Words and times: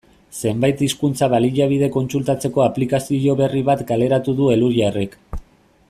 Zenbait 0.51 0.79
hizkuntza-baliabide 0.85 1.89
kontsultatzeko 1.97 2.63
aplikazio 2.65 3.37
berri 3.43 3.63
bat 3.71 3.85
kaleratu 3.93 4.37
du 4.41 4.49
Elhuyarrek. 4.57 5.17